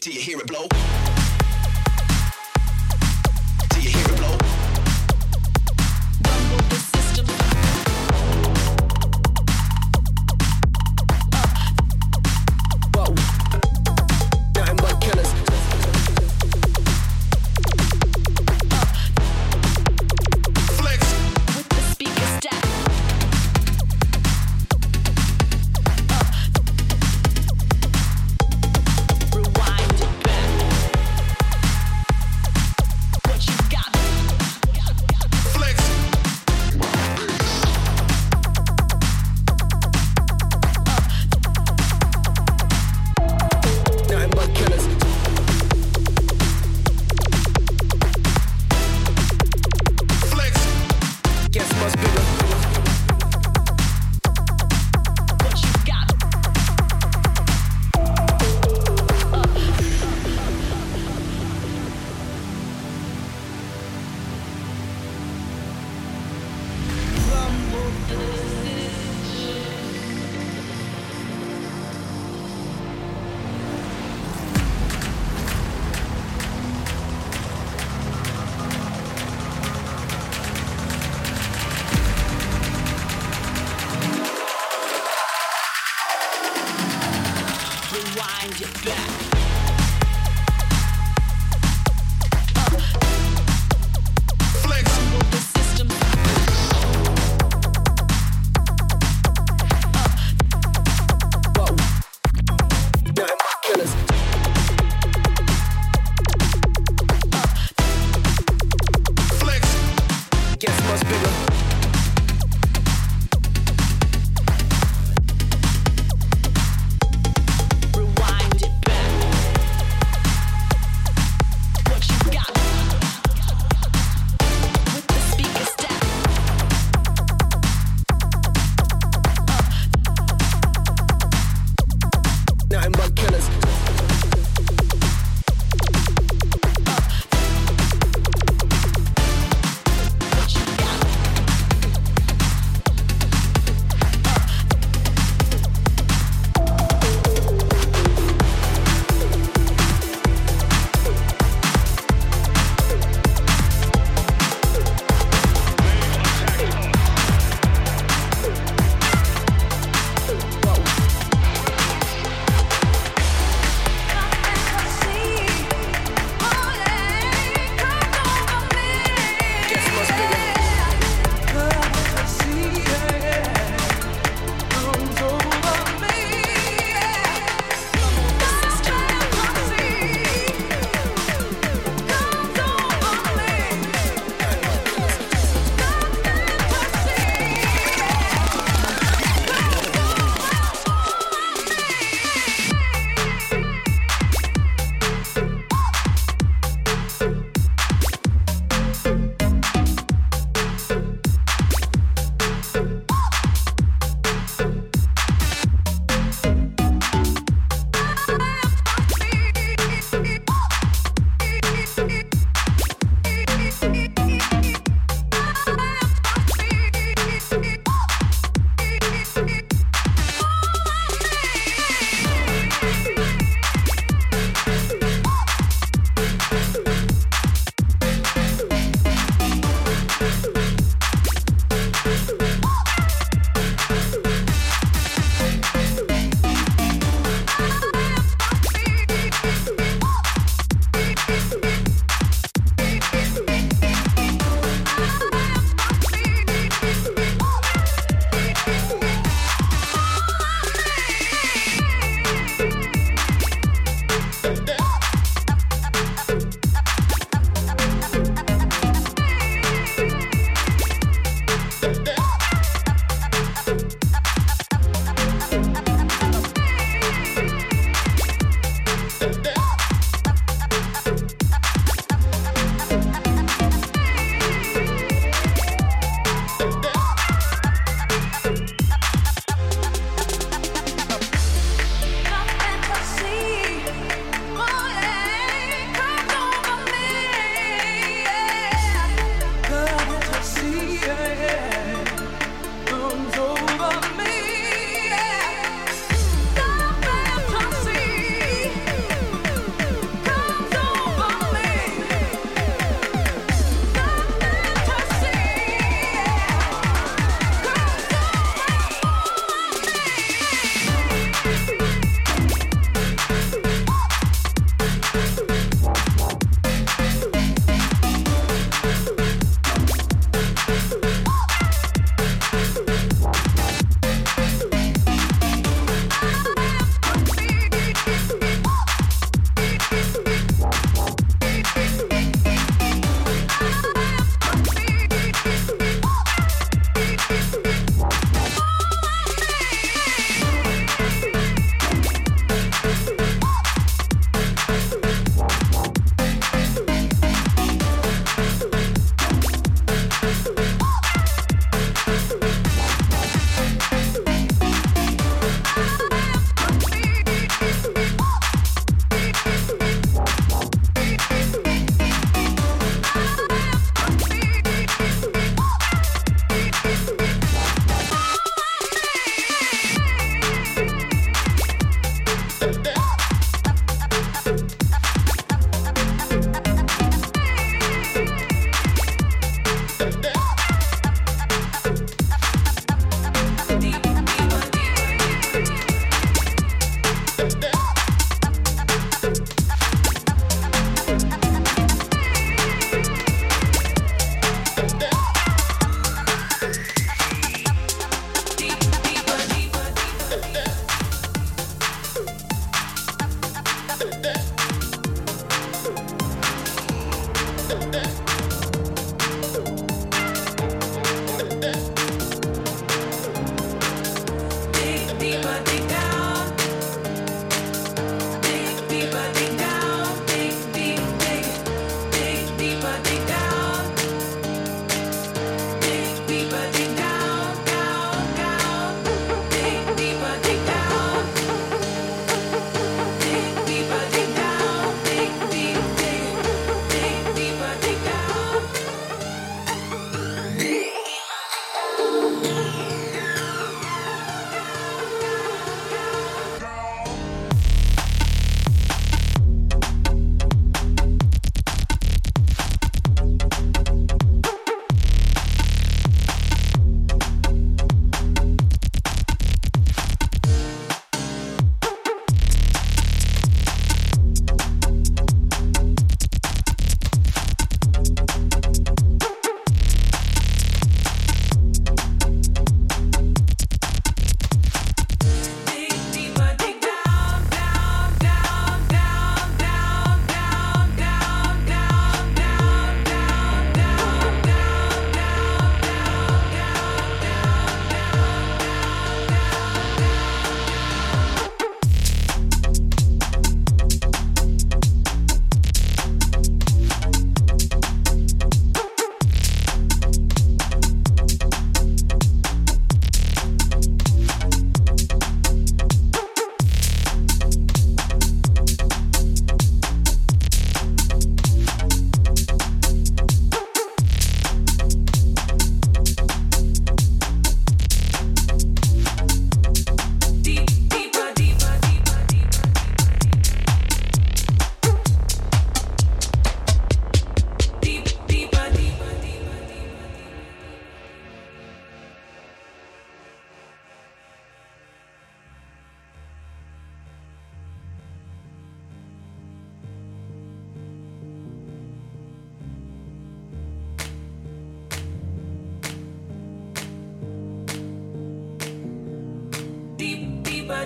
[0.00, 1.09] till you hear it blow.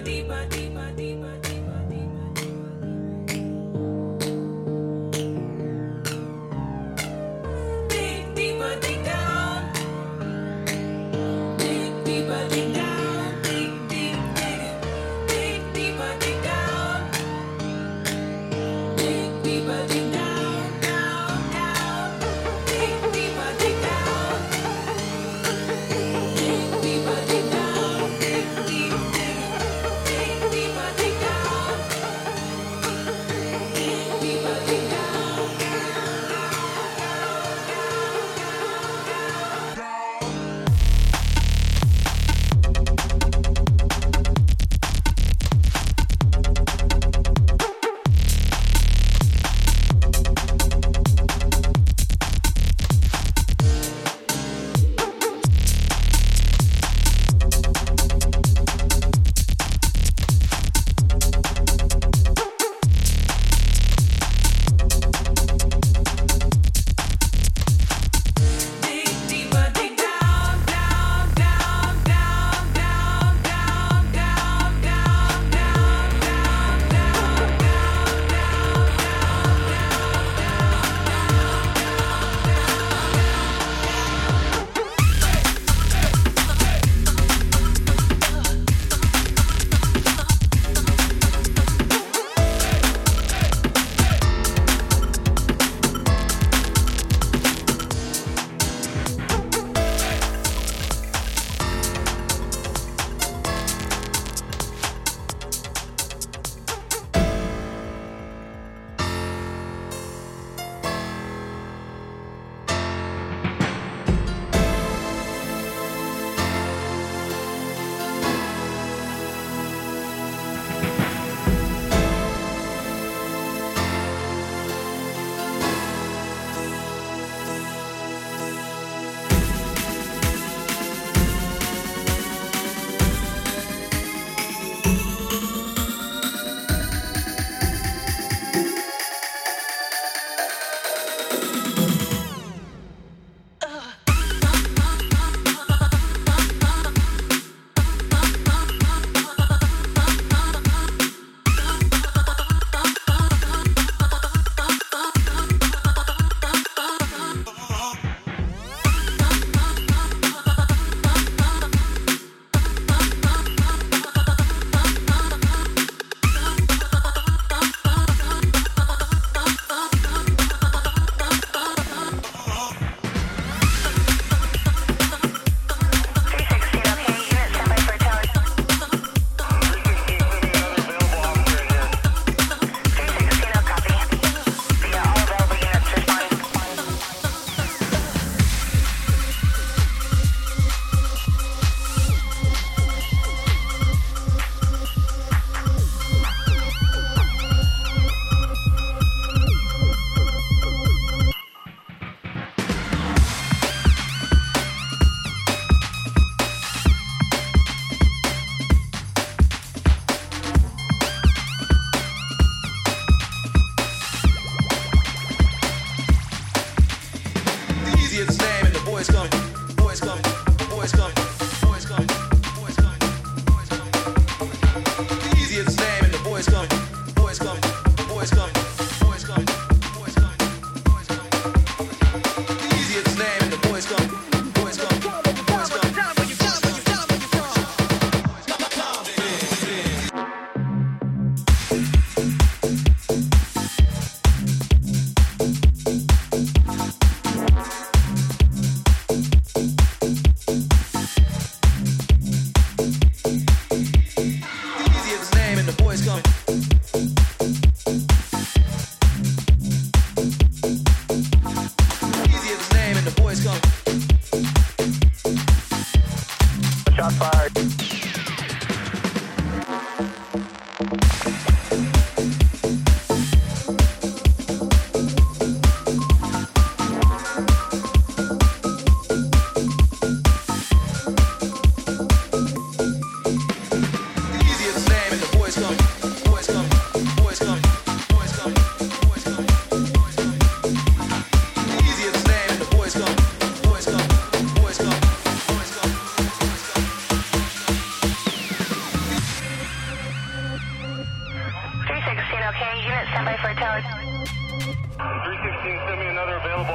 [0.05, 0.74] deeper, deeper.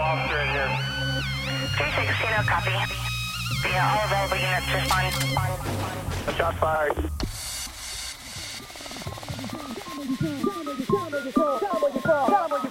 [0.09, 0.69] officer in here.
[1.77, 2.73] 360, no copy.
[3.69, 5.13] Yeah, all available units respond.
[6.27, 6.97] A shot fired.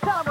[0.01, 0.28] Time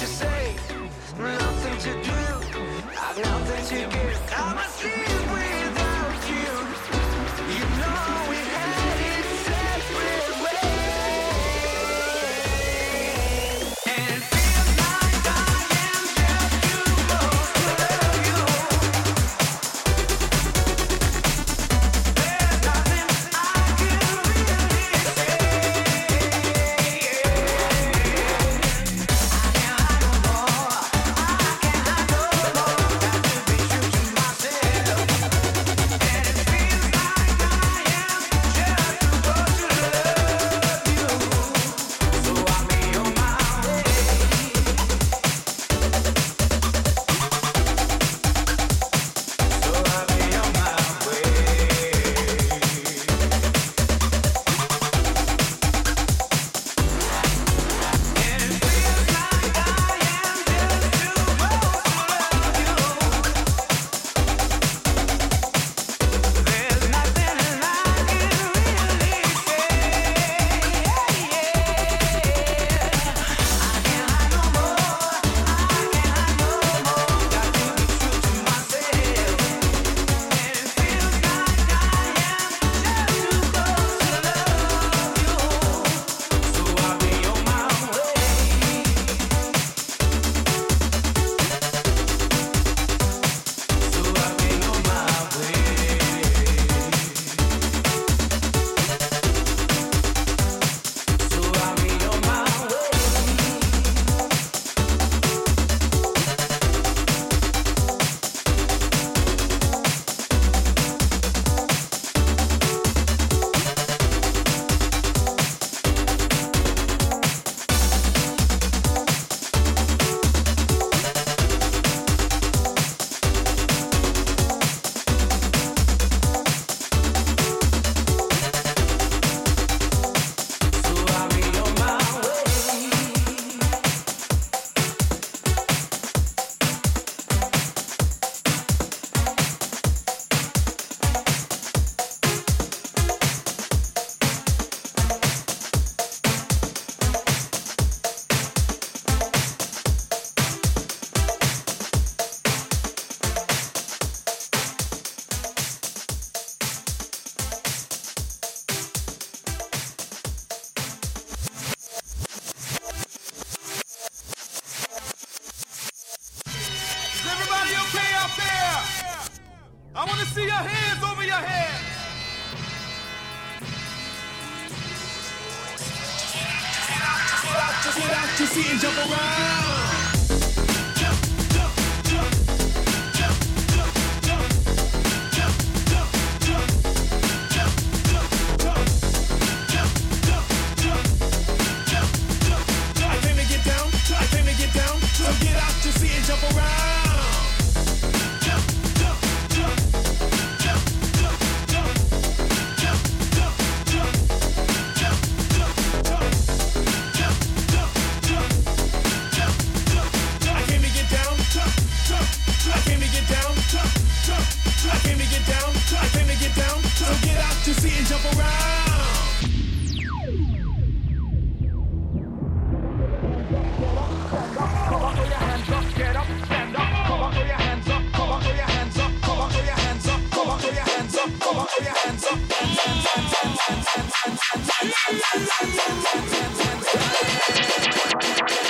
[0.00, 0.56] to say,
[1.18, 2.12] nothing to do,
[2.98, 4.32] I've nothing to give.
[4.34, 4.99] I'm asleep.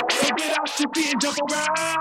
[0.09, 2.00] Take it out to be and jump around.